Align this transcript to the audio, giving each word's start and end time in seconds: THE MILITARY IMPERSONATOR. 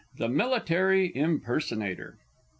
THE 0.17 0.27
MILITARY 0.27 1.11
IMPERSONATOR. 1.15 2.17